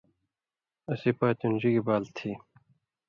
[0.91, 2.31] اسیں پاتو ڙِگیۡ بال تھی